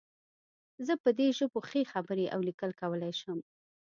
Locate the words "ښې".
1.69-1.81